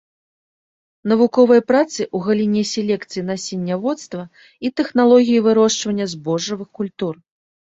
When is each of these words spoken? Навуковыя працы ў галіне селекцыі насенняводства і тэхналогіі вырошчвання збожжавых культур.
Навуковыя 1.11 1.61
працы 1.71 1.99
ў 2.15 2.29
галіне 2.29 2.63
селекцыі 2.71 3.23
насенняводства 3.29 4.23
і 4.69 4.75
тэхналогіі 4.83 5.45
вырошчвання 5.49 6.05
збожжавых 6.17 6.67
культур. 6.83 7.13